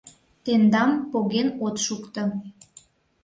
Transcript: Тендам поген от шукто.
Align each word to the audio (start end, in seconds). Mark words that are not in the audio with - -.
Тендам 0.43 0.91
поген 1.11 1.47
от 1.65 1.75
шукто. 1.85 2.23